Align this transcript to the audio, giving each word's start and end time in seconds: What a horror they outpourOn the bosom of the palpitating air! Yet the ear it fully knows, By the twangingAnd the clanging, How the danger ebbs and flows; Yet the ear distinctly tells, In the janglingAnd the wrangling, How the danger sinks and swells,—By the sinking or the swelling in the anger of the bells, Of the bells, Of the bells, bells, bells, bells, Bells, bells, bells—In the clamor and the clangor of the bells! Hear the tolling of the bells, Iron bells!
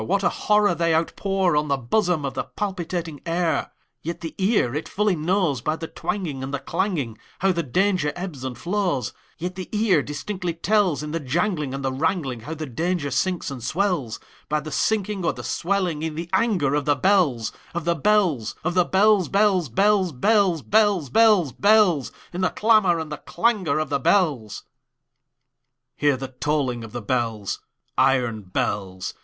What 0.03 0.23
a 0.23 0.29
horror 0.29 0.73
they 0.73 0.93
outpourOn 0.93 1.67
the 1.67 1.77
bosom 1.77 2.25
of 2.25 2.33
the 2.33 2.45
palpitating 2.45 3.21
air! 3.23 3.71
Yet 4.01 4.21
the 4.21 4.33
ear 4.39 4.73
it 4.73 4.89
fully 4.89 5.15
knows, 5.15 5.61
By 5.61 5.75
the 5.75 5.87
twangingAnd 5.87 6.51
the 6.51 6.57
clanging, 6.57 7.19
How 7.37 7.51
the 7.51 7.61
danger 7.61 8.11
ebbs 8.15 8.43
and 8.43 8.57
flows; 8.57 9.13
Yet 9.37 9.53
the 9.53 9.69
ear 9.71 10.01
distinctly 10.01 10.55
tells, 10.55 11.03
In 11.03 11.11
the 11.11 11.19
janglingAnd 11.19 11.83
the 11.83 11.93
wrangling, 11.93 12.39
How 12.39 12.55
the 12.55 12.65
danger 12.65 13.11
sinks 13.11 13.51
and 13.51 13.63
swells,—By 13.63 14.59
the 14.59 14.71
sinking 14.71 15.23
or 15.23 15.33
the 15.33 15.43
swelling 15.43 16.01
in 16.01 16.15
the 16.15 16.31
anger 16.33 16.73
of 16.73 16.85
the 16.85 16.95
bells, 16.95 17.51
Of 17.75 17.85
the 17.85 17.93
bells, 17.93 18.55
Of 18.63 18.73
the 18.73 18.85
bells, 18.85 19.29
bells, 19.29 19.69
bells, 19.69 20.11
bells, 20.13 20.63
Bells, 20.63 21.09
bells, 21.11 21.51
bells—In 21.53 22.41
the 22.41 22.49
clamor 22.49 22.97
and 22.97 23.11
the 23.11 23.17
clangor 23.17 23.77
of 23.77 23.89
the 23.89 23.99
bells! 23.99 24.63
Hear 25.95 26.17
the 26.17 26.29
tolling 26.29 26.83
of 26.83 26.91
the 26.91 27.03
bells, 27.03 27.59
Iron 27.99 28.41
bells! 28.41 29.13